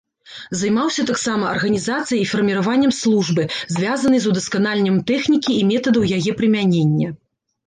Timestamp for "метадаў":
5.75-6.03